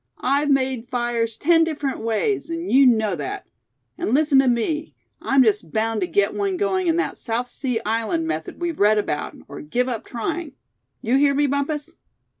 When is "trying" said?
10.03-10.53